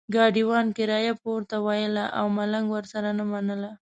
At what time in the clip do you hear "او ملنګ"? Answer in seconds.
2.19-2.67